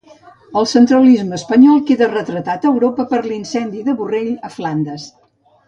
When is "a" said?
2.67-2.69, 4.51-4.55